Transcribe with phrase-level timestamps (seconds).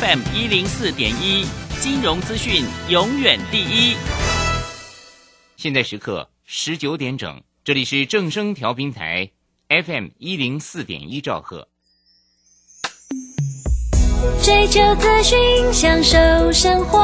[0.00, 1.46] FM 一零四点一，
[1.80, 3.96] 金融资讯永远第一。
[5.56, 9.30] 现在时刻十九点整，这里是正声调频台
[9.68, 11.68] FM 一零四点一兆赫。
[14.42, 15.38] 追求资讯，
[15.72, 17.00] 享受生活，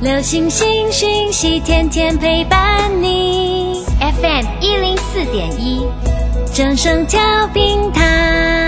[0.00, 3.82] 流星星讯息，天天陪伴你。
[3.98, 5.84] FM 一零四点一，
[6.54, 8.67] 正声调频台。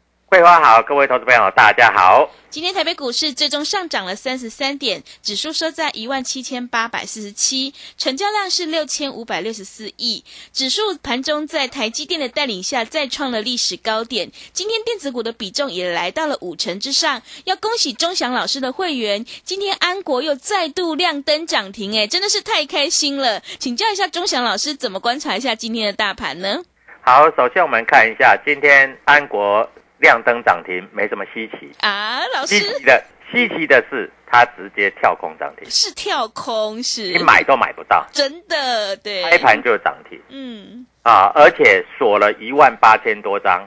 [0.31, 2.31] 桂花好，各位投资朋友大家好。
[2.49, 10.23] 今天台北股市最终上涨了三十三点，指数收在一万七千八百四十七，成交量是六千五百六十四亿。
[10.53, 14.31] 指数盘中在台积电的带领下再创了历史高点。
[14.53, 17.21] 今天电子股的比重也来到了五成之上。
[17.43, 23.41] 要恭喜钟祥老师的会员，今天安国又再度亮灯涨停，哎，真的是太开心了。
[23.59, 26.63] 请教一下钟祥老师，怎么观察一下今天的大盘呢？
[27.01, 29.69] 好，首先我们看一下今天安国。
[30.01, 31.71] 亮灯涨停没什么稀奇。
[31.79, 32.57] 啊，老师。
[32.57, 39.23] 稀奇的稀奇的是，它直接跳空涨停，是跳空是，你买都买不到，真的对。
[39.23, 40.85] 开盘就涨停，嗯。
[41.03, 43.65] 啊，而且锁了一万八千多张，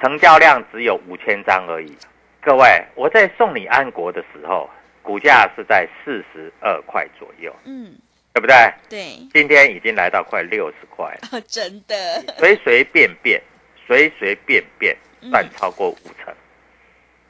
[0.00, 1.96] 成交量只有五千张而已。
[2.40, 4.70] 各位，我在送你安国的时候，
[5.02, 7.94] 股价是在四十二块左右，嗯，
[8.32, 8.56] 对不对？
[8.88, 13.40] 对，今天已经来到快六十块了，真的，随随便便，
[13.88, 14.96] 随随便便。
[15.32, 16.32] 赚超过五成，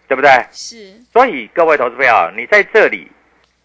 [0.06, 0.30] 对不对？
[0.52, 0.92] 是。
[1.10, 3.10] 所以各位投资朋友，你在这里，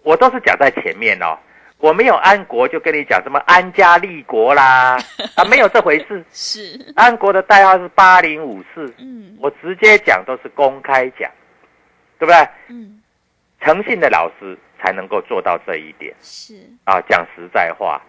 [0.02, 1.38] 我都是讲在前面哦。
[1.78, 4.98] 我没有安国就跟你讲什么安家立国啦，
[5.36, 6.24] 啊，没有这回事。
[6.32, 6.94] 是。
[6.96, 8.94] 安国的代号是八零五四。
[8.98, 9.38] 嗯。
[9.42, 11.30] 我直接讲都是公开讲，
[12.18, 12.48] 对不对？
[12.70, 13.02] 嗯。
[13.60, 16.16] 诚信的老师才能够做到这一点。
[16.22, 16.56] 是。
[16.86, 18.02] 啊，讲实在话，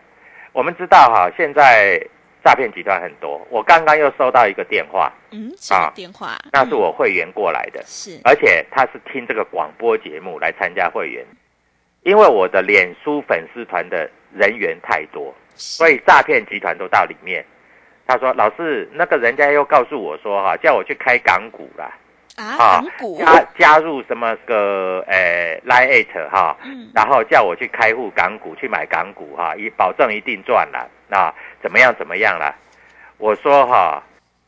[0.52, 2.00] 我们知道哈，现在。
[2.44, 11.24] 诈骗集团很多，我刚刚又收到一个电话，嗯，啊，电话，那是我会员过来的，是，而且他是听这个广播节目来参加会员，
[12.02, 17.42] 因为我的脸书粉丝团的人员太多，所以诈骗集团都到里面。
[18.06, 21.90] 他说：“老师，那个人家又告诉我说，哈，叫我去开港股啦。
[22.36, 26.54] 啊，港股加加入什么个诶 Lite 哈，
[26.94, 31.32] 然后叫我去开户港股去买港股哈，以保证一定赚了，那。”
[31.64, 31.94] 怎么样？
[31.98, 32.54] 怎么样了？
[33.16, 34.02] 我说哈，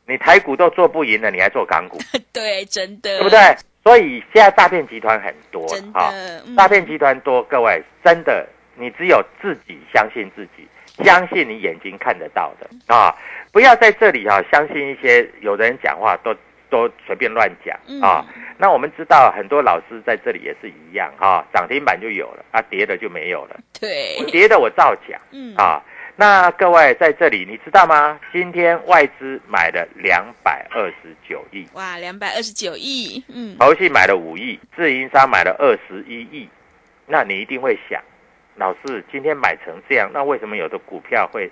[0.06, 1.98] 你台股都做不赢了，你还做港股？
[2.30, 3.38] 对，真的，对不对？
[3.82, 7.42] 所以现在诈骗集团很多，真的，诈骗集团多。
[7.44, 10.68] 各位，真的，你只有自己相信自己，
[11.02, 13.16] 相信你眼睛看得到的啊！
[13.50, 16.36] 不要在这里哈，相信一些有的人讲话都
[16.68, 18.26] 都随便乱讲啊。
[18.58, 23.56] 那我们知道很多老师在这里也是一样哈，涨停板就有了啊，跌的就没有了。
[23.80, 25.82] 对，跌的我照讲，嗯啊。
[26.18, 28.18] 那各位在这里，你知道吗？
[28.32, 36.48] 今天外资买了两百二十九亿，哇，两百二十九亿，嗯，投信买了五亿，自营商买了二十一亿。
[37.06, 38.02] 那你一定会想，
[38.54, 41.50] 老师今天买成这样，那为什么有的股票会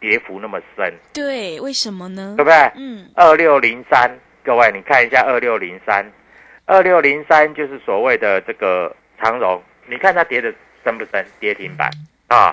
[0.00, 0.92] 跌幅那么深？
[1.14, 2.34] 对，为什么呢？
[2.36, 2.56] 对不对？
[2.74, 4.10] 嗯，二六零三，
[4.42, 6.04] 各位你看一下二六零三，
[6.66, 8.92] 二六零三就是所谓的这个
[9.22, 10.52] 长荣，你看它跌的
[10.82, 11.24] 深不深？
[11.38, 11.88] 跌停板
[12.26, 12.52] 啊。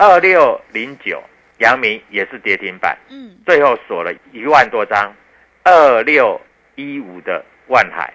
[0.00, 1.22] 二六零九，
[1.58, 5.14] 阳明也是跌停板，嗯，最后锁了一万多张。
[5.62, 6.40] 二六
[6.74, 8.10] 一五的万海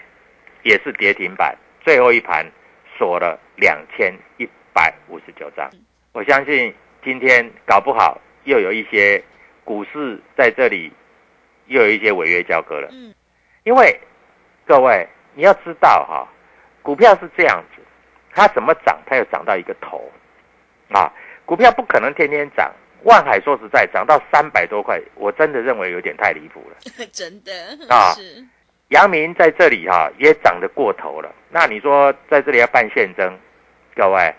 [0.64, 2.44] 也是跌停板，最后一盘
[2.98, 5.70] 锁了两千一百五十九张。
[6.12, 6.74] 我相信
[7.04, 9.24] 今天搞不好又有一些
[9.64, 10.92] 股市在这里
[11.68, 12.90] 又有一些违约交割了。
[12.94, 13.14] 嗯，
[13.64, 13.96] 因为
[14.66, 16.28] 各位你要知道哈，
[16.82, 17.84] 股票是这样子，
[18.34, 20.12] 它怎么涨，它又涨到一个头
[20.90, 21.14] 啊。
[21.45, 22.71] 股票不可能天天涨。
[23.03, 26.77] 万海说实在涨到三百多块，我真的认为有点太离谱了。
[27.13, 27.51] 真的
[27.88, 28.44] 啊是
[28.89, 31.31] 阳明在这里哈、也涨得过头了。
[31.51, 33.38] 那你说在这里要办现增，
[33.95, 34.33] 各位，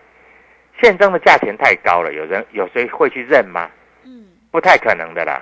[0.82, 3.70] 现增的价钱太高了，有人有谁会去认吗？
[4.04, 5.40] 嗯不太可能的啦。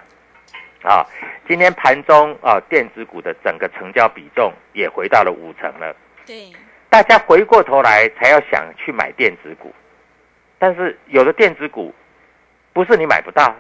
[0.83, 1.07] 啊，
[1.49, 5.97] 今天盘中啊，电子股的整个成交比重也回到了五成了。
[6.27, 6.53] 对
[6.91, 9.75] 大家回过头来才要想去买电子股，
[10.59, 11.95] 但是有的电子股
[12.73, 13.55] 不是你买不到，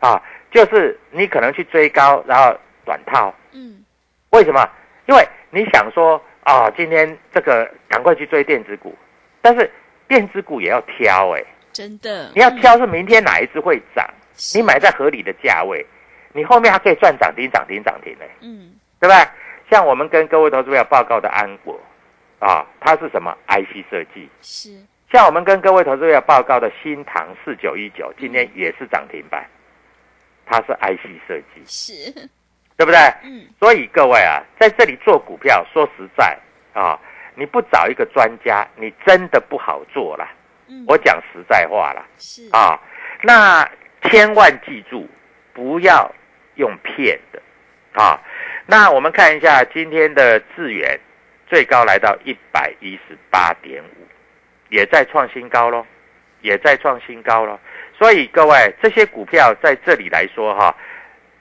[0.00, 3.34] 啊，就是你可能去追高，然后短套。
[3.52, 3.84] 嗯
[4.30, 4.68] 为什么？
[5.06, 8.94] 因为你想说啊，今天这个赶快去追电子股，
[9.40, 9.70] 但是
[10.08, 11.42] 电子股也要挑哎、
[11.72, 14.06] 真的你要挑是明天哪一只会涨，
[14.36, 15.84] 是你买在合理的价位，
[16.32, 19.28] 你后面还可以赚涨停、涨停、涨停呢、嗯对不对？
[19.70, 21.78] 像我们跟各位投资者报告的安国
[22.38, 24.28] 啊，它是什么 IC 设计？
[24.42, 24.70] 是
[25.12, 29.46] 像我们跟各位投资者报告的新唐四九一九，今天也是涨停板，
[30.44, 32.28] 它是 IC 设计，是。
[32.76, 32.98] 对不对？
[33.22, 33.46] 嗯。
[33.58, 36.36] 所以各位啊，在这里做股票，说实在
[36.74, 36.98] 啊，
[37.34, 40.28] 你不找一个专家，你真的不好做啦。
[40.68, 40.84] 嗯。
[40.86, 42.48] 我讲实在话啦，是。
[42.52, 42.78] 啊，
[43.22, 43.66] 那
[44.02, 45.08] 千万记住，
[45.54, 46.12] 不要
[46.56, 47.40] 用骗的。
[47.92, 48.20] 啊。
[48.66, 50.98] 那我们看一下今天的智源，
[51.46, 54.06] 最高来到一百一十八点五，
[54.68, 55.84] 也在创新高喽，
[56.40, 57.58] 也在创新高喽。
[57.98, 60.74] 所以各位，这些股票在这里来说哈、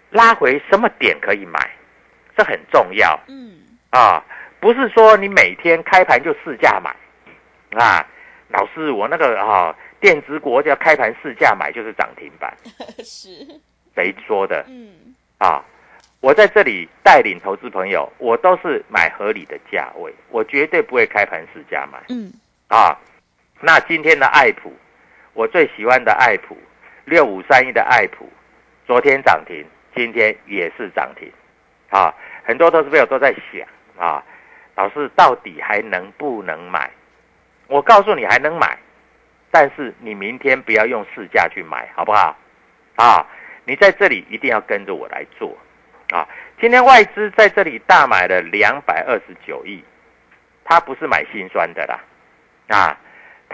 [0.09, 1.69] 拉回什么点可以买，
[2.37, 3.57] 这很重要嗯
[3.89, 4.23] 啊，
[4.59, 6.95] 不是说你每天开盘就市价买
[7.79, 8.05] 啊。
[8.49, 12.55] 老师，我那个啊，电子股要开盘市价买就是涨停板，
[13.03, 13.29] 是
[13.95, 15.61] 谁说的嗯啊？
[16.21, 22.31] 我在这里带领投资朋友，我都是买合理的价位，我绝对不会开盘市价买嗯
[22.67, 22.95] 啊。
[23.59, 24.73] 那今天的爱普，
[25.33, 26.57] 我最喜欢的爱普
[27.05, 28.29] 六五三一的爱普，
[28.85, 29.65] 昨天涨停，
[29.95, 31.31] 今天也是涨停
[31.89, 32.13] 啊。
[32.43, 33.67] 很多投资朋友都在想
[33.97, 34.23] 啊，
[34.75, 36.89] 老师到底还能不能买？
[37.67, 38.77] 我告诉你还能买，
[39.49, 42.37] 但是你明天不要用市价去买，好不好？
[42.95, 43.25] 啊，
[43.63, 45.57] 你在这里一定要跟着我来做
[46.11, 46.27] 啊！
[46.61, 49.83] 今天外资在这里大买了两百二十九亿，
[50.63, 51.99] 他不是买心酸的啦，
[52.67, 52.97] 啊，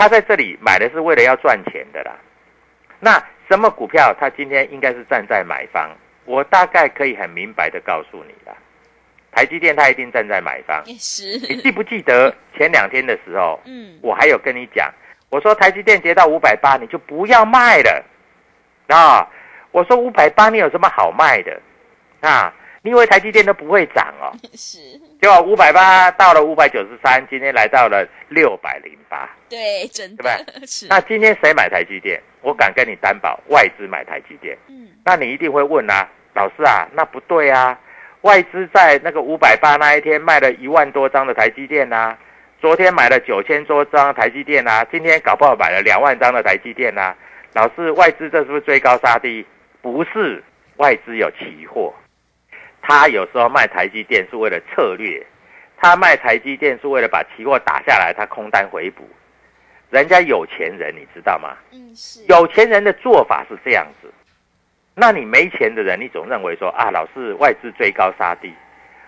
[0.01, 2.11] 他在这里买的是为了要赚钱的啦。
[2.99, 5.91] 那什么股票，他今天应该是站在买方，
[6.25, 8.57] 我大概可以很明白的告诉你啦。
[9.31, 14.91] 台积电他一定站在买方，也是你记不记得 前两天的时候，嗯我还有跟你讲，
[15.29, 18.03] 我说台积电跌到五百八，你就不要卖了
[18.87, 19.29] 啊！
[19.69, 21.61] 我说五百八，你有什么好卖的
[22.21, 22.51] 啊？
[22.83, 24.33] 你以为台积电都不会涨哦？
[24.53, 24.79] 是
[25.21, 29.29] 结果五百八到了五百九十三，今天来到了六百零八。
[29.47, 30.23] 对真的
[30.65, 32.19] 是那今天谁买台积电？
[32.41, 34.57] 我敢跟你担保，外资买台积电。
[34.67, 37.77] 嗯那你一定会问啊，老师啊，那不对啊，
[38.21, 42.17] 外资在那个五百八那一天卖了一万多张的台积电啊、
[42.59, 47.15] 昨天买了九千多张台积电啊、今天搞不好买了两万张的台积电啊、
[47.53, 49.45] 老师，外资这是不是追高杀低？
[49.83, 50.43] 不是，
[50.77, 51.93] 外资有期货，
[52.91, 55.25] 他有时候卖台积电是为了策略，
[55.77, 59.07] 他卖台积电是为了把期货打下来，他空单回补。
[59.89, 61.55] 人家有钱人，你知道吗？
[61.71, 64.11] 嗯是有钱人的做法是这样子，
[64.93, 68.53] 那你没钱的人，你总认为说啊，老是外资追高杀低，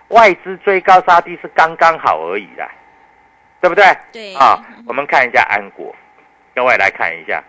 [0.08, 2.70] 外资追高杀低是刚刚好而已啦，
[3.60, 3.84] 对不对？
[4.12, 5.94] 对啊，我们看一下安国，
[6.54, 7.42] 各位来看一下，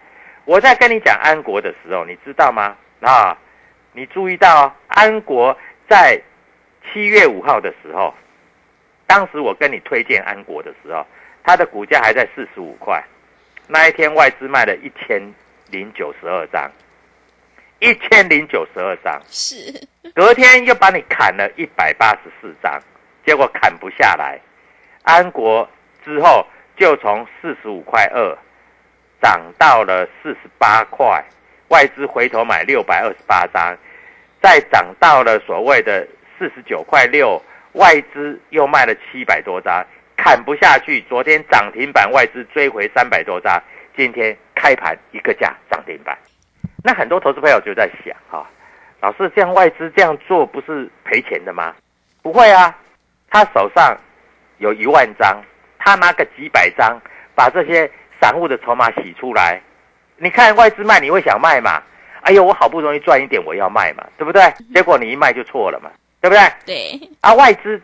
[0.45, 2.75] 我在跟你讲安国的时候，你知道吗？
[3.01, 3.37] 啊，
[3.93, 5.57] 你注意到、哦、安国
[5.89, 6.19] 在
[6.91, 8.13] 七月五号的时候，
[9.07, 11.05] 当时我跟你推荐安国的时候，
[11.43, 13.03] 它的股价还在四十五块。
[13.67, 15.21] 那一天外资卖了一千
[15.71, 16.71] 零九十二张，
[17.79, 19.55] 一千零九十二张， 是
[20.13, 22.79] 隔天又把你砍了一百八十四张，
[23.25, 24.39] 结果砍不下来。
[25.03, 25.67] 安国
[26.03, 26.45] 之后
[26.77, 28.37] 就从四十五块二
[29.21, 31.23] 涨到了四十八块，
[31.69, 33.75] 外资回头买六百二十八张，
[34.45, 39.83] 再涨到了所谓的四十九块六，外资又卖了七百多张。
[40.15, 43.59] 砍不下去，昨天涨停板外资追回三百多张，
[43.97, 46.15] 今天开盘一个价涨停板。
[46.83, 48.47] 那很多投资朋友就在想哈、
[49.01, 51.73] 老师这样外资这样做不是赔钱的吗？
[52.21, 52.77] 不会啊，
[53.31, 53.97] 他手上
[54.59, 55.41] 有一万张，
[55.79, 57.01] 他拿个几百张，
[57.33, 57.89] 把这些
[58.21, 59.59] 散户的筹码洗出来，
[60.17, 61.81] 你看外资卖，你会想卖嘛？
[62.25, 64.41] 哎呦，我好不容易赚一点，我要卖嘛，对不对？
[64.73, 66.41] 结果你一卖就错了嘛，对不对？
[66.65, 67.79] 对，啊，外资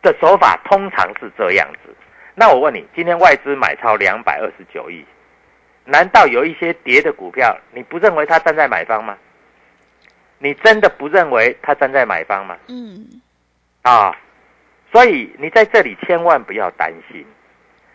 [0.00, 1.92] 的手法通常是这样子。
[2.36, 5.04] 那我问你，今天外资买超两百二十九亿，
[5.84, 9.18] 难道有一些跌的股票，你不认为他站在买方吗？
[10.38, 12.56] 你真的不认为他站在买方吗？
[12.68, 13.20] 嗯，
[13.82, 14.16] 啊，
[14.92, 17.26] 所以你在这里千万不要担心。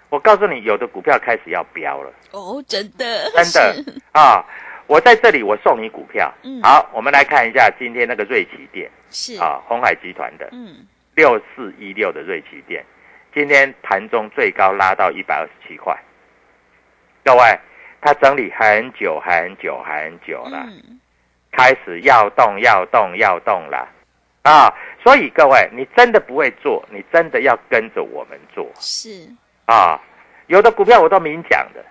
[0.10, 4.44] 我告诉你，有的股票开始要飙了，哦，真的，真的 啊！
[4.90, 6.34] 我在这里，我送你股票。
[6.42, 10.78] 嗯好，我们来看一下今天那个瑞奇店是，啊，红海集团的嗯，
[11.14, 12.84] 六四一六的瑞奇店，
[13.32, 15.96] 今天盘中最高拉到一百二十七块。
[17.24, 17.60] 各位，
[18.02, 20.66] 它整理很久很久很久了。
[20.66, 21.00] 嗯，
[21.52, 23.88] 开始要动要动要动了
[24.42, 24.74] 啊！
[25.04, 29.30] 所以各位，你真的不会做，你真的要跟着我们做是
[29.68, 30.02] 啊！
[30.48, 31.86] 有的股票我都明讲的，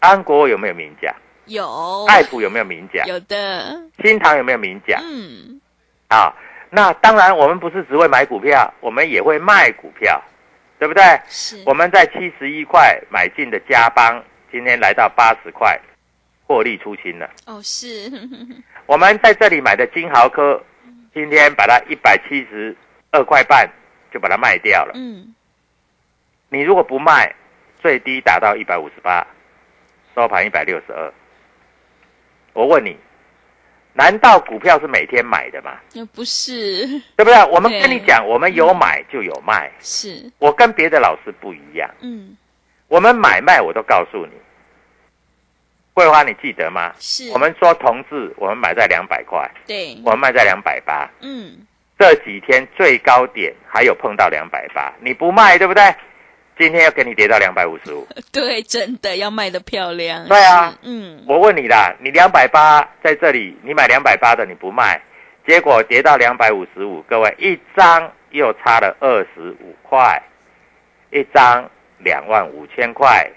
[0.00, 1.14] 安国有没有明讲？
[1.46, 3.06] 有，爱普有没有明讲？
[3.06, 5.00] 有的，新塘有没有明讲？
[5.02, 5.60] 嗯，
[6.08, 6.32] 啊，
[6.70, 10.22] 那当然，我们不是只会买股票，我们也会卖股票，
[10.78, 11.02] 对不对？
[11.28, 15.78] 是，我们在七十一块买进的嘉邦，今天来到八十块，
[16.46, 17.28] 获利出清了。
[17.46, 18.10] 哦，是，
[18.86, 20.62] 我们在这里买的金豪科，
[21.12, 22.76] 今天把它一百七十
[23.10, 23.68] 二块半
[24.12, 24.92] 就把它卖掉了。
[24.94, 25.34] 嗯，
[26.48, 27.34] 你如果不卖，
[27.80, 29.26] 最低达到一百五十八，
[30.14, 31.12] 收盘一百六十二。
[32.52, 32.96] 我问你，
[33.94, 35.72] 难道股票是每天买的吗？
[35.92, 37.44] 又不是，对不对？
[37.46, 39.70] 我们跟你讲，我们有买就有卖。
[39.80, 42.36] 是，我跟别的老师不一样，嗯，
[42.88, 44.32] 我们买卖我都告诉你。
[45.94, 46.92] 桂花，你记得吗？
[46.98, 51.06] 是，我们说同志，我们买在两百块，对，我们卖在两百八。
[51.20, 51.58] 嗯，
[51.98, 55.94] 这几天最高点还有碰到两百八，你不卖对不对？
[56.62, 60.72] 今天要给你跌到两百五十五， 对，真的要卖的漂亮，对啊。
[60.82, 65.02] 嗯，我问你啦，你两百八在这里，你买两百八的你不卖，
[65.44, 70.22] 结果跌到两百五十五，各位一张又差了二十五块，
[71.10, 73.28] 一张两万五千块，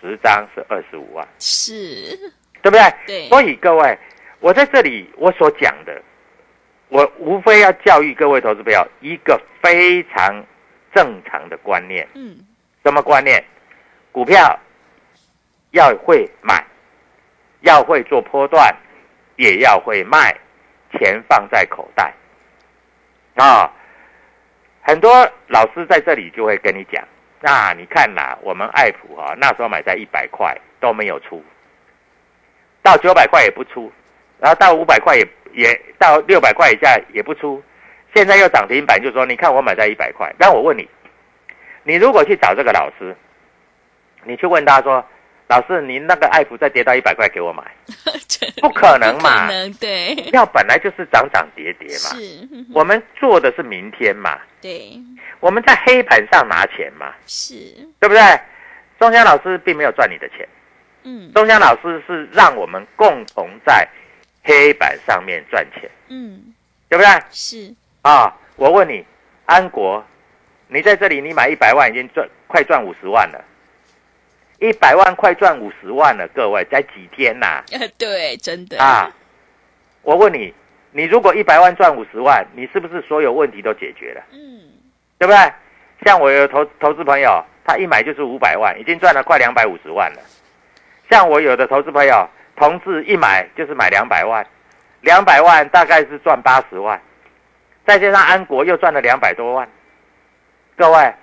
[0.00, 2.18] 十张是二十五万，是，
[2.62, 2.80] 对不对？
[3.06, 3.96] 对，所以各位，
[4.40, 6.02] 我在这里我所讲的，
[6.88, 10.44] 我无非要教育各位投资朋友一个非常
[10.98, 12.04] 正常的观念。
[12.14, 12.36] 嗯，
[12.82, 13.40] 什么观念？
[14.10, 14.58] 股票
[15.70, 16.60] 要会买，
[17.60, 18.74] 要会做波段，
[19.36, 20.36] 也要会卖，
[20.90, 22.12] 钱放在口袋
[23.36, 23.72] 啊。
[24.82, 25.08] 很多
[25.46, 27.06] 老师在这里就会跟你讲，
[27.40, 31.40] 那你看啦，我们爱普啊，那时候买在一百块都没有出，
[32.82, 33.92] 到九百块也不出，
[34.40, 37.62] 然后到五百块也也到六百块以下也不出，
[38.18, 40.88] 现在又涨停板，就说你看我买在一百块，但我问你，
[41.84, 43.16] 你如果去找这个老师，
[44.24, 45.04] 你去问他说，
[45.46, 47.62] 老师，你那个爱普再跌到一百块给我买，
[48.60, 49.52] 不可能不嘛可？
[49.52, 52.18] 能，对，要本来就是涨涨跌跌嘛。
[52.18, 54.98] 是，我们做的是明天嘛，对，
[55.38, 57.54] 我们在黑板上拿钱嘛，是，
[58.00, 58.20] 对不对？
[58.98, 60.48] 钟香老师并没有赚你的钱，
[61.04, 63.86] 嗯，钟香老师是让我们共同在
[64.42, 66.52] 黑板上面赚钱，嗯，
[66.88, 67.22] 对不对？
[67.30, 67.72] 是，
[68.02, 69.04] 啊，我问你，
[69.46, 70.04] 安国，
[70.68, 73.44] 你在这里你买一百万已经赚快赚五十万了，
[74.60, 79.10] 一百万快赚五十万了，各位才几天呐、呃， 对，真的，啊？
[80.02, 80.54] 我问你，
[80.92, 84.22] 你如果一百万赚五十万，你是不是所有问题都解决了？
[84.32, 84.60] 嗯，
[85.18, 85.52] 对不对？
[86.06, 90.20] 像我有投投资朋友，他一买就是五百万，已经赚了快两百五十万了。
[91.10, 92.26] 像我有的投资朋友，
[92.56, 94.46] 同志一买就是买两百万，
[95.00, 97.00] 两百万大概是赚八十万，
[97.88, 99.66] 再加上安国又赚了两百多万。
[100.76, 101.14] 各位，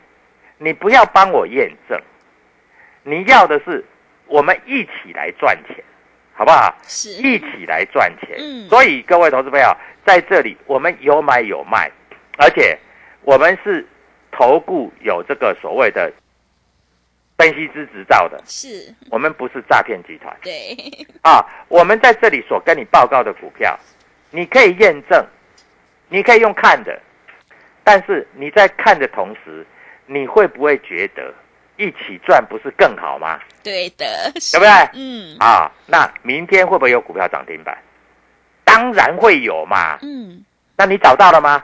[0.57, 2.01] 你不要帮我验证，
[3.03, 3.85] 你要的是
[4.25, 5.85] 我们一起来赚钱，
[6.33, 6.75] 好不好？
[6.81, 8.37] 是，一起来赚钱。
[8.39, 11.91] 嗯所以各位投资朋友，在这里我们有买有卖，
[12.39, 12.75] 而且
[13.21, 13.87] 我们是
[14.31, 16.11] 投顾有这个所谓的
[17.37, 20.75] 分析师执照的，是，我们不是诈骗集团对，
[21.21, 21.45] 啊。
[21.67, 23.79] 我们在这里所跟你报告的股票，
[24.31, 25.23] 你可以验证，
[26.09, 26.99] 你可以用看的，
[27.83, 29.65] 但是你在看的同时，
[30.05, 31.33] 你会不会觉得
[31.77, 33.39] 一起赚不是更好吗？
[33.63, 37.77] 对的，对不对嗯，啊，那明天会不会有股票涨停板？
[38.63, 39.97] 当然会有嘛。
[40.01, 40.43] 嗯，
[40.77, 41.63] 那你找到了吗？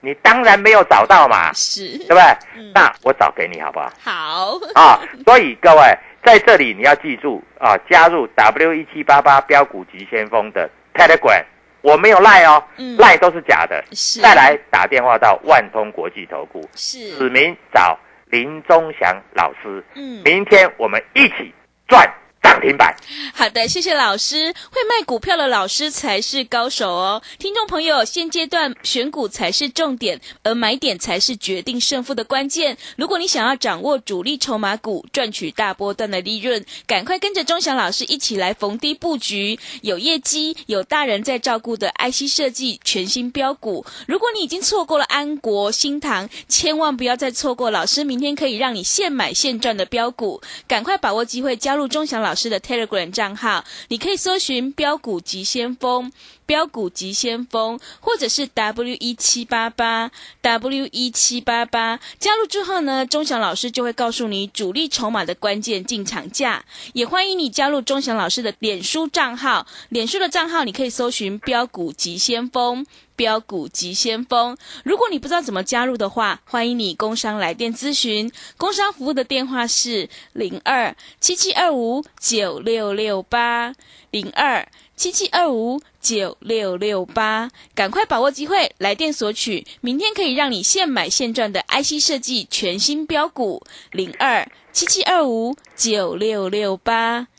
[0.00, 2.22] 你当然没有找到嘛，是对，不对？
[2.54, 3.92] 嗯那我找给你好不好？
[4.00, 5.82] 好，啊，所以各位
[6.24, 11.44] 在这里你要记住啊，加入 W 一七八八标股急先锋的 Telegram，
[11.88, 13.82] 我没有赖哦，嗯赖都是假的。
[13.92, 19.82] 是，再来打电话到万通国际投顾，是，指名找林忠祥老师。
[19.94, 21.54] 嗯，明天我们一起
[21.86, 22.06] 赚
[22.48, 22.96] 涨停板。
[23.34, 24.54] 好的，谢谢老师。
[24.70, 27.22] 会卖股票的老师才是高手哦。
[27.38, 32.78] 听众朋友，现阶段选股才是重点，而买点才是决定胜负的关键。
[32.96, 43.84] 如果你想要掌握主力筹码股，赚取大波段的利润，赶快跟着钟祥老师一起来逢低布局，有业绩、有大人在照顾的 IC 设计全新标股。
[44.06, 56.12] 如果你已经错过了安国、新塘，千万不要再错过老师明天可以让你现买现赚的标股，赶快把握机会加入钟祥老师的 Telegram 账号，你可以搜寻“标股急先锋”。
[56.44, 66.64] 标股急先锋，或者是 W 一七八八 W 一七八八，加入之后呢，钟祥老师就会告诉你主力筹码的关键进场价。
[66.94, 72.86] 也欢迎你加入钟祥老师的脸书账号，脸书的账号你可以搜寻标股急先锋。
[73.18, 78.30] 标股急先锋，如果你不知道怎么加入的话，欢迎你工商来电咨询。
[78.56, 83.74] 工商服务的电话是零二七七二五九六六八
[84.12, 97.26] 零二七七二五九六六八，赶快把握机会，来电索取，明天可以让你现买现赚的 IC 设计全新标股零二七七二五九六六八。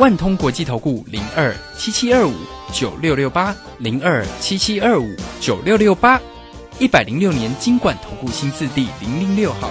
[0.00, 2.32] 万通国际投顾零二七七二五
[2.72, 5.06] 九六六八零二七七二五
[5.42, 6.18] 九六六八，
[6.78, 9.70] 一百零六年经管投顾新字第零零六号。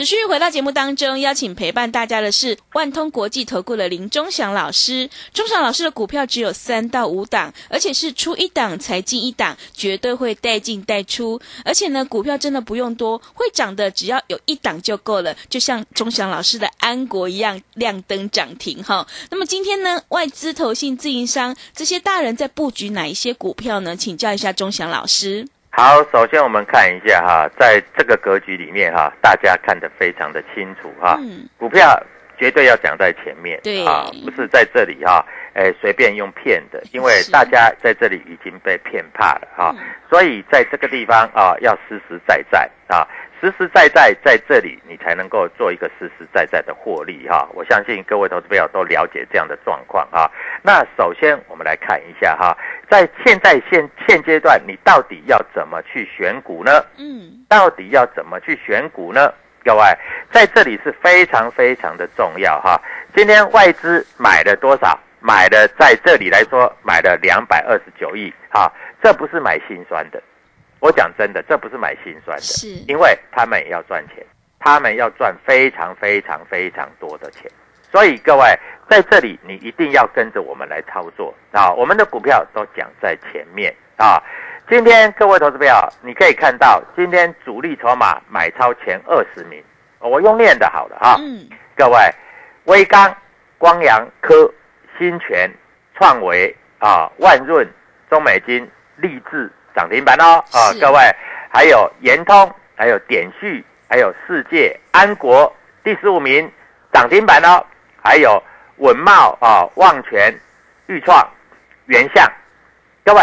[0.00, 5.10] 持续回到节目当中，邀请陪伴大家的是万通国际投顾的林忠祥老师。
[5.34, 11.38] 忠祥老师的股票只有三到五档，而且是出一档才进一档，绝对会带进带出。
[11.66, 15.36] 而且呢，股票真的不用多，会涨的只要有一档就够了。
[15.50, 19.06] 就像忠祥老师的安国一样，亮灯涨停哈。
[19.28, 23.94] 那么今天呢，外资、投信、自营商这些大人在布局哪一些股票呢？
[23.94, 25.46] 请教一下忠祥老师。
[25.80, 31.98] 好，首先我们看一下哈，在这个格局里面哈，大家看得非常的清楚哈，嗯，股票
[32.36, 33.82] 绝对要讲在前面，对。
[33.86, 39.78] 啊，不是在这里哈，哎，随便用骗的，因为大家在这里已经被骗怕了哈，嗯。
[40.10, 43.08] 所以在这个地方啊，要实实在在啊，
[43.40, 47.48] 实实在在在这里，你才能够做一个实实在在的获利哈。
[47.54, 50.30] 我相信各位投资朋友都了解这样的状况哈。
[50.62, 52.56] 那首先我们来看一下哈，
[52.88, 56.84] 在现在现现阶段，你到底要怎么去选股呢？
[56.98, 59.32] 嗯，到底要怎么去选股呢？
[59.64, 59.82] 各位，
[60.30, 62.80] 在这里是非常非常的重要哈。
[63.14, 64.98] 今天外资买了多少？
[65.22, 68.72] 买了在这里来说，买了两百二十九亿哈，
[69.02, 70.22] 这不是买心酸的。
[70.80, 74.24] 我讲真的，这不是买心酸的，是因为他们也要赚钱，
[74.58, 77.50] 他们要赚非常非常非常多的钱。
[77.92, 78.44] 所以各位
[78.88, 81.70] 在这里，你一定要跟着我们来操作啊！
[81.72, 84.22] 我们的股票都讲在前面啊。
[84.68, 89.60] 今天各位投资朋友，你可以看到今天主力筹码买超前二十名，
[89.98, 91.16] 我用念的好了哈。
[91.18, 91.98] 嗯，各位，
[92.64, 93.12] 威刚、
[93.58, 94.48] 光阳科、
[94.96, 95.50] 新泉、
[95.96, 97.68] 创维啊、万润、
[98.08, 100.42] 中美金、立志涨停板哦。
[100.52, 100.72] 啊！
[100.80, 100.98] 各位，
[101.52, 105.52] 还有延通，还有点旭，还有世界安国
[105.82, 106.50] 第十五名
[106.92, 107.64] 涨停板哦，
[108.02, 108.42] 还有
[108.76, 110.34] 文茂啊、旺泉、
[110.86, 111.26] 裕创、
[111.86, 112.26] 原相，
[113.04, 113.22] 各位，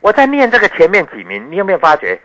[0.00, 2.18] 我在念这个前面几名，你有没有发觉，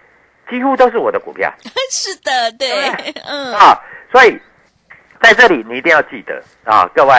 [0.49, 1.51] 几乎都是我的股票？
[1.91, 2.69] 是的，对。
[2.69, 3.79] 对，嗯，啊，
[4.11, 4.39] 所以
[5.21, 7.13] 在这里你一定要记得啊，各位，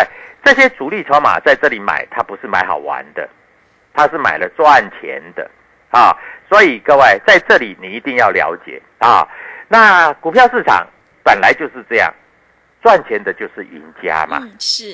[0.44, 3.28] 这些主力筹码在这里买，它不是买好玩的，
[3.94, 5.50] 它是买了赚钱的
[5.90, 6.16] 啊。
[6.48, 9.26] 所以各位在这里你一定要了解啊。
[9.68, 10.86] 那股票市场
[11.22, 12.12] 本来就是这样，
[12.82, 14.84] 赚钱的就是赢家嘛，嗯，是，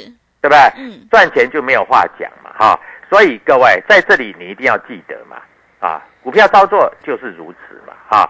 [0.40, 0.58] 对不对？
[0.76, 5.36] 嗯，赚钱就没有话讲嘛，哈、所以各位在这里你一定要记得嘛，
[5.78, 8.28] 啊，股票操作就是如此嘛，哈、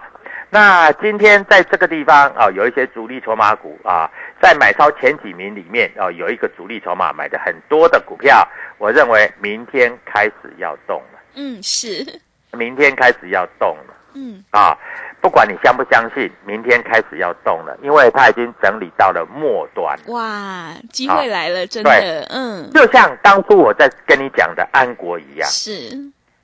[0.51, 4.07] 那今天在这个地方啊，有一些主力筹码股啊，
[4.39, 8.47] 在买超前几名里面啊，有一个主力筹码买的很多的股票，
[8.77, 12.05] 我认为明天开始要动了，嗯，是，
[12.55, 13.93] 明天开始要动了。
[14.17, 14.77] 嗯，啊，
[15.19, 19.99] 不管你相不相信，明天开始要动了，因为它已经整理到了末端。
[20.07, 25.91] 哇，机会来了，真的，嗯，就像当初我在跟你讲的安国一样，是，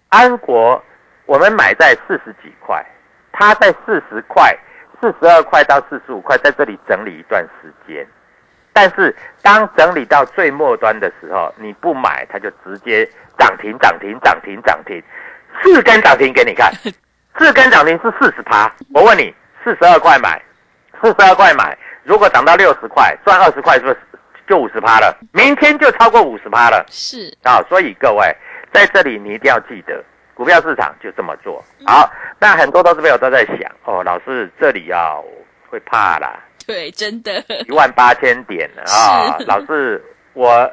[0.09, 0.83] 安国
[1.25, 2.85] 我们买在四十几块，
[3.31, 4.53] 它在四十块、
[4.99, 8.05] 四十二块到四十五块，在这里整理一段时间，
[8.73, 15.01] 但是当整理到最末端的时候，你不买，它就直接涨停涨停涨停涨停，
[15.63, 16.71] 四根涨停给你看，
[17.37, 18.71] 四根涨停是四十趴。
[18.93, 19.33] 我问你，
[19.63, 20.41] 四十二块买，
[21.01, 23.97] 四十二块买，如果涨到六十块，赚二十块，是不是
[24.47, 25.17] 就五十趴了？
[25.31, 27.61] 明天就超过五十趴了是，啊！
[27.69, 28.35] 所以各位
[28.73, 31.63] 在这里你一定要记得，股票市场就这么做。
[31.85, 35.23] 好，那很多投资朋友都在想，哦，老师这里要
[35.69, 36.39] 会怕啦。
[36.67, 39.37] 对，真的，一万八千点啊！
[39.39, 40.69] 是老师，我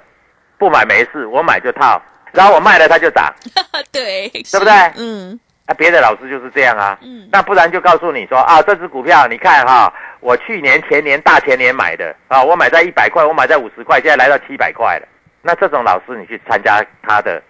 [0.58, 2.00] 不买没事，我买就套，
[2.32, 3.32] 然后我卖了它就涨，
[3.92, 6.98] 对，对不对嗯啊，别的老师就是这样啊。
[7.02, 15.06] 嗯，那不然就告诉你说啊，这只股票你看哈、我去年、前年、大前年买的啊，我买在一百块，我买在五十块，现在来到七百块了。
[15.42, 17.42] 那这种老师你去参加他的，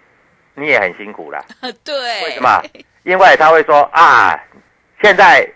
[0.55, 1.43] 你也很辛苦了。
[1.83, 2.61] 对，为什么？
[3.03, 4.37] 因为他会说啊，
[5.01, 5.47] 现在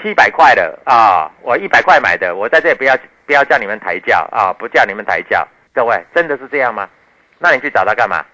[0.00, 5.46] 七百块了啊，我一百块买的，我在这里不要不要叫你们抬轿啊，不叫你们抬轿。
[5.74, 6.88] 各位，真的是这样吗？
[7.38, 8.24] 那你去找他干嘛？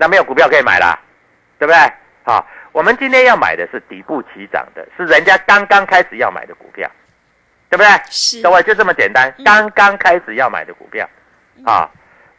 [0.00, 0.98] 那没有股票可以买啦，
[1.58, 1.78] 对不对？
[2.22, 6.90] 好，我们今天要买的是底部起涨的，是人家刚刚开始要买的股票，
[7.68, 7.88] 对不对？
[8.08, 11.06] 是各位就这么简单，嗯刚刚开始要买的股票，
[11.66, 11.86] 啊，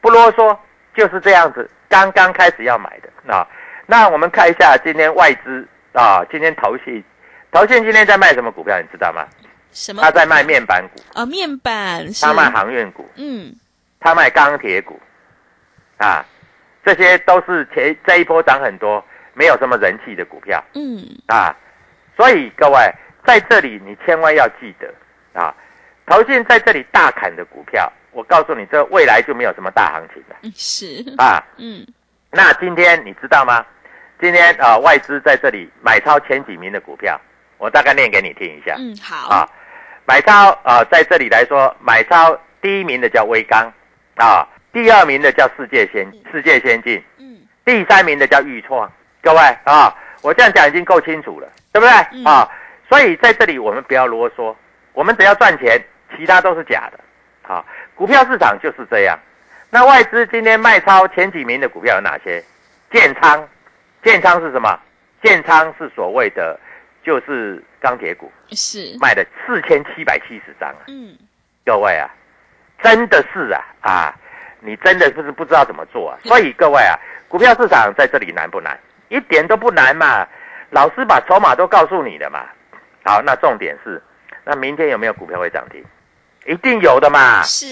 [0.02, 0.58] 不啰嗦，
[0.96, 3.48] 就是这样子，刚刚开始要买的啊。
[3.86, 7.04] 那我们看一下今天外资啊，今天投信，
[7.52, 9.28] 投信今天在卖什么股票，你知道吗？
[9.72, 10.02] 什么？
[10.02, 13.56] 他在卖面板股，哦，面板是他卖航运股，嗯
[14.00, 15.00] 他卖钢铁股，
[15.98, 16.26] 啊，
[16.84, 20.64] 这些都是前这一波涨很多，没有什么人气的股票。
[20.74, 21.56] 嗯啊，
[22.18, 22.78] 所以各位
[23.26, 24.94] 在这里你千万要记得
[25.40, 25.54] 啊，
[26.06, 31.44] 投信在这里大砍的股票，我告诉你，这未来就没有什么大行情了嗯是啊。
[31.58, 31.86] 嗯
[32.32, 33.66] 那今天你知道吗？
[34.20, 37.20] 今天啊、外资在这里买超前几名的股票，
[37.58, 38.76] 我大概念给你听一下。
[38.78, 39.50] 嗯好啊，
[40.06, 43.72] 买超啊、在这里来说，买超第一名的叫威刚
[44.16, 48.92] 啊，第二名的叫世界先世界先进，嗯第三名的叫豫创。
[49.22, 51.92] 各位啊，我这样讲已经够清楚了，对不对？
[52.14, 52.50] 嗯啊，
[52.90, 54.56] 所以在这里我们不要啰嗦，
[54.94, 55.80] 我们只要赚钱，
[56.18, 57.00] 其他都是假的。
[57.44, 59.18] 好，股票市场就是这样。
[59.70, 62.44] 那外资今天卖超前几名的股票有哪些？
[62.92, 63.48] 建仓，
[64.04, 64.80] 建仓是什么？
[65.24, 66.60] 建仓是所谓的
[67.04, 70.82] 就是钢铁股，是卖了四千七百七十张啊！
[70.88, 71.16] 嗯
[71.64, 72.10] 各位啊，
[72.82, 74.16] 真的是啊啊，
[74.62, 76.18] 你真的不是不知道怎么做啊。
[76.24, 76.98] 所以各位啊，
[77.28, 78.80] 股票市场在这里难不难？
[79.10, 80.26] 一点都不难嘛。
[80.70, 82.46] 老师把筹码都告诉你了嘛。
[83.04, 84.02] 好，那重点是，
[84.46, 85.84] 那明天有没有股票会涨停？
[86.46, 87.44] 一定有的嘛。
[87.44, 87.66] 是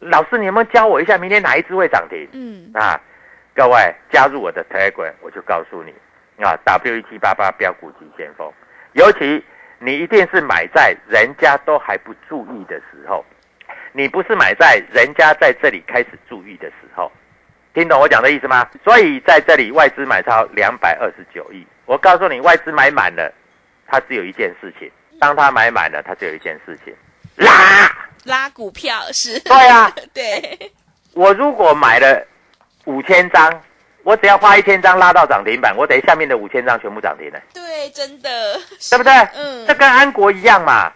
[0.00, 2.28] 老师，你有没有教我一下，明天哪一只会涨停？
[2.32, 3.00] 嗯啊，
[3.54, 5.94] 各位加入我的 Telegram，我就告诉你
[6.44, 8.52] 啊，W 一七八八标股急先锋，
[8.92, 9.42] 尤其
[9.78, 13.24] 你一定是买在人家都还不注意的时候，
[13.96, 17.10] 你不是买在人家在这里开始注意的时候，
[17.72, 18.68] 听懂我讲的意思吗？
[18.84, 23.32] 所以在这里外资买超两百二十九亿，我告诉你，外资买满了，
[23.86, 26.94] 它只有一件事情，当它买满了，它只有一件事情，
[27.36, 27.90] 拉。
[28.24, 29.40] 拉股票是。
[29.40, 30.72] 对啊， 对。
[31.14, 32.22] 我如果买了
[32.84, 33.62] 五千张，
[34.02, 38.60] 我只要花一千张拉到涨停板，我等于下面的五千张全部涨停了，对真的。
[38.90, 39.12] 对不对？
[39.34, 39.64] 嗯。
[39.66, 40.92] 这跟安国一样嘛，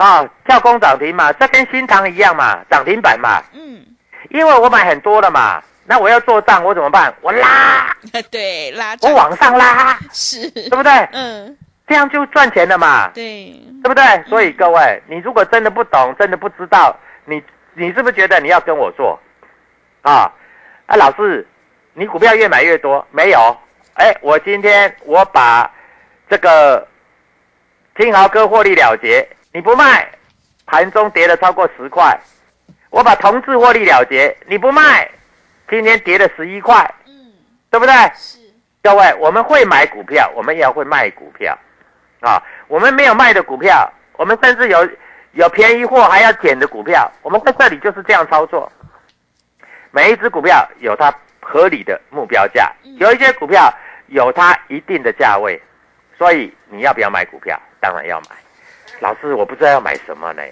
[0.00, 3.42] 啊，跳空涨停嘛，这跟新塘一样嘛，涨停板嘛。
[3.52, 3.84] 嗯
[4.30, 7.12] 因为我买很多了嘛，那我要做账，我怎么办？
[7.20, 7.94] 我拉，
[8.30, 10.92] 对拉我往上拉，是对不对？
[11.12, 11.54] 嗯
[11.86, 14.04] 这样就赚钱了嘛，对对不对？
[14.28, 17.42] 所以各位，你如果真的不懂，真的不知道，你
[17.74, 19.18] 你是不是觉得你要跟我做？
[20.02, 20.32] 啊
[20.86, 21.46] 啊，老师，
[21.92, 23.56] 你股票越买越多，没有？
[23.94, 25.68] 哎，我今天我把
[26.28, 26.86] 这个
[27.98, 30.08] 金豪哥获利了结，你不卖，
[30.66, 32.16] 盘中跌了超过十块，
[32.90, 35.10] 我把同质获利了结，你不卖，
[35.68, 37.32] 今天跌了十一块，嗯
[37.68, 37.92] 对不对？
[38.14, 38.38] 是
[38.82, 41.58] 各位，我们会买股票，我们也要会卖股票，
[42.20, 44.88] 啊，我们没有卖的股票，我们甚至有
[45.32, 48.70] 有便宜货还要捡的股票，我们在这里就是这样操作。
[49.90, 53.68] 每一只股票有它合理的目标价，有一些股票
[54.06, 55.60] 有它一定的价位，
[56.16, 57.60] 所以你要不要买股票？
[57.80, 58.36] 当然要买。
[59.00, 60.42] 老师，我不知道要买什么呢？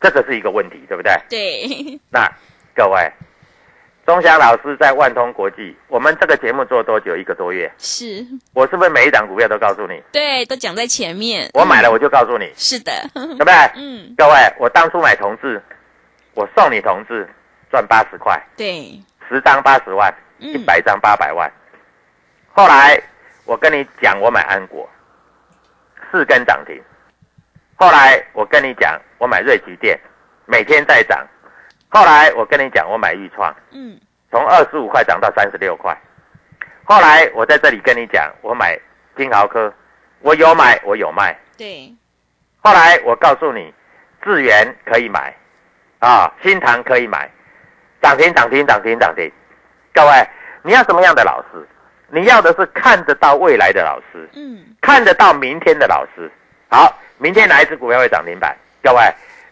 [0.00, 1.12] 这个是一个问题，对不对？
[1.28, 2.30] 对 那
[2.74, 3.10] 各位，
[4.06, 7.16] 钟祥老师在万通国际，我们这个节目做多久？
[7.16, 7.70] 一个多月。
[7.78, 10.00] 是我是不是每一档股票都告诉你？
[10.12, 13.52] 对都讲在前面我买了我就告诉你，是的对不对？
[13.74, 15.60] 嗯各位，我当初买同志，
[16.34, 17.28] 我送你同志
[17.72, 21.50] 赚八十块，对十张八十万，嗯一百张八百万。
[22.52, 23.00] 后来
[23.44, 24.88] 我跟你讲，我买安国，
[26.10, 26.82] 四根涨停。
[27.76, 29.98] 后来我跟你讲，我买瑞奇店，
[30.46, 31.26] 每天在涨。
[31.88, 33.98] 后来我跟你讲，我买豫创，嗯，
[34.30, 35.96] 从二十五块涨到三十六块。
[36.84, 38.78] 后来我在这里跟你讲，我买
[39.16, 39.72] 金豪科，
[40.20, 41.36] 我有买，我有卖。
[41.56, 41.94] 对，
[42.60, 43.72] 后来我告诉你，
[44.22, 45.34] 智源可以买，
[46.00, 47.30] 啊，新塘可以买，
[48.02, 49.30] 涨停涨停涨停涨停。
[49.94, 50.28] 各位，
[50.62, 51.66] 你要什么样的老师？
[52.10, 56.30] 你要的是看得到未来的老师，嗯，看得到明天的老师。
[56.70, 58.56] 好，明天哪一只股票会涨停板？
[58.82, 59.02] 各位，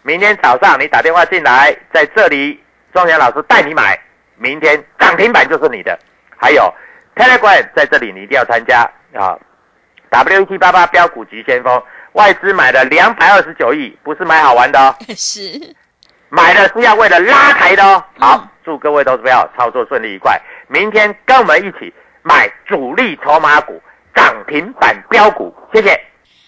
[0.02, 2.62] 明天早上你打电话进来，在这里，
[2.94, 3.98] 庄祥老师带你买，
[4.36, 5.98] 明天涨停板就是你的。
[6.36, 6.72] 还有
[7.14, 8.82] Telegram 在这里，你一定要参加
[9.14, 9.38] 啊
[10.10, 15.40] ！W 七八八标股急先锋，外资买了两百二十九亿，不是买好玩的哦， 是，
[16.28, 18.04] 买的是要为了拉抬的哦。
[18.18, 20.40] 好，祝各位投资票操作顺利愉快。
[20.68, 21.92] 明天跟我们一起
[22.26, 23.80] 买主力筹码股
[24.12, 25.96] 涨停板标股，谢谢。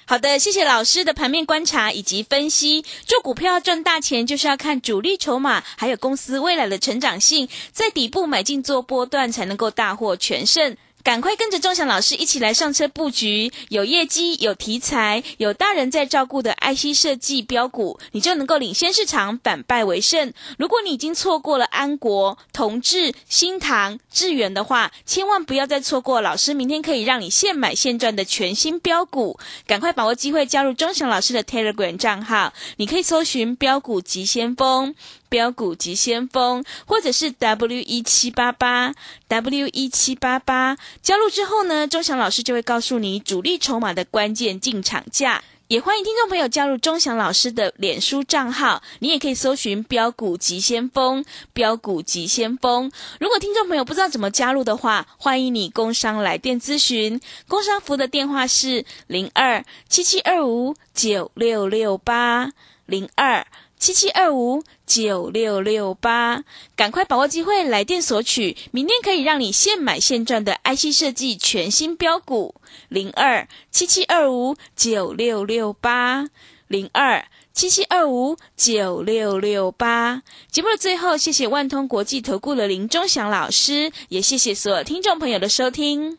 [0.08, 2.82] 好的，谢谢老师的盘面观察以及分析。
[3.06, 10.76] 做股票赚大钱，就是要看主力筹码，还有公司未来的成长性，在底部买进做波段，才能够大获全胜。
[11.02, 20.32] 赶快跟着钟祥老师一起来上车布局，有业绩、有题材、有大人在照顾的 IC 设计标股，你就能够领先市场，反败为胜。
[20.58, 29.38] 如果你已经错过了安国、同志、新唐、智源的话，千万不要再错过老师明天可以让你现买现赚的全新标股。
[29.66, 34.94] 赶快把握机会加入钟祥老师的 Telegram 账号，你可以搜寻“标股急先锋”。
[35.28, 38.94] 标股急先锋，或者是 W 一七八八
[39.28, 45.42] W 一七八八，加入之后呢，钟祥老师就会告诉你主力筹码的关键进场价。
[45.68, 52.90] 也欢迎听众朋友加入钟祥老师的脸书账号，你也可以搜寻“标股急先锋”，标股急先锋。
[53.20, 62.50] 如果听众朋友不知道怎么加入的话，欢迎你工商来电咨询，工商服的电话是零二七七二五九六六八
[62.86, 63.46] 零二。
[63.78, 72.56] 七七二五九六六八，赶快把握机会来电索取，明天可以让你现买现赚的 IC 设计全新标股
[72.88, 76.26] 零二七七二五九六六八
[76.66, 80.22] 零二七七二五九六六八。
[80.50, 86.18] 节目的最后，谢谢万通国际投顾的林忠祥老师，也谢谢所有听众朋友的收听。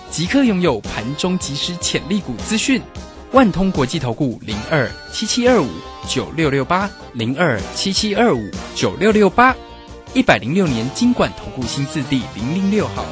[0.11, 2.81] 即刻拥有盘中即时潜力股资讯，
[3.31, 5.69] 万通国际投顾零二七七二五
[6.05, 9.55] 九六六八零二七七二五九六六八，
[10.13, 13.05] 一百零六年经管投顾新字第零零六号。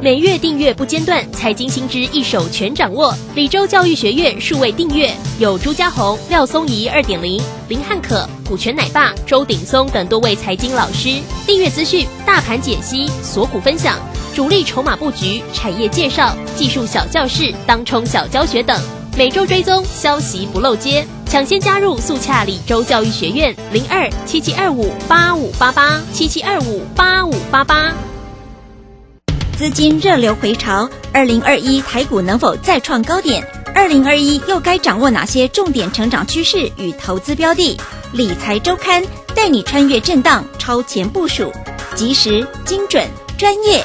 [0.00, 3.12] 每月订阅不间断，财经新知一手全掌握。
[3.34, 11.20] 李州教育学院数位订阅有朱家红、廖松怡二点零、林汉可、股权奶爸、周鼎松等多位财经老师。
[11.44, 13.98] 订阅资讯、大盘解析、锁股分享。
[14.38, 18.80] 主力筹码布局、产业介绍、技术小教室、当冲小教学等，
[19.16, 27.92] 每周追踪消息不漏接，抢先加入速洽李州教育学院零二七七二五八五八八七七二五八五八八。
[29.56, 33.44] 资金热流回潮，二零二一台股能否再创高点？
[33.74, 37.76] 二零二一又该掌握哪些重点成长趋势与投资标的？
[38.12, 39.02] 理财周刊
[39.34, 41.52] 带你穿越震荡，超前部署，
[41.96, 43.04] 及时、精准、
[43.36, 43.84] 专业。